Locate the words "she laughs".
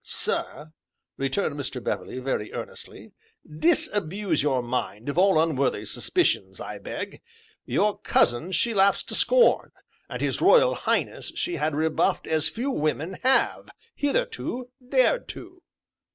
8.51-9.03